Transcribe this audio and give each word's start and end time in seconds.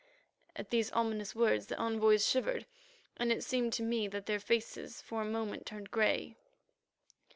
At 0.55 0.71
these 0.71 0.91
ominous 0.93 1.35
words 1.35 1.67
the 1.67 1.77
envoys 1.79 2.27
shivered, 2.27 2.65
and 3.17 3.31
it 3.31 3.43
seemed 3.43 3.71
to 3.73 3.83
me 3.83 4.07
that 4.07 4.25
their 4.25 4.39
faces 4.39 4.99
for 4.99 5.21
a 5.21 5.25
moment 5.25 5.67
turned 5.67 5.91
grey. 5.91 6.37